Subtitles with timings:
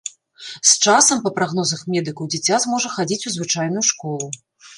[0.69, 4.33] З часам, па прагнозах медыкаў, дзіця зможа хадзіць у звычайную школу.